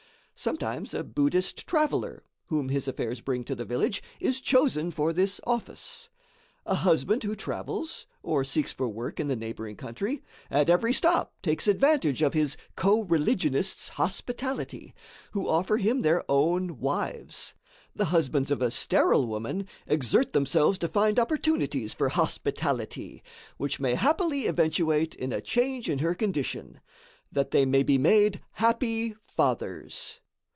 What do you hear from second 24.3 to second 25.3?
eventuate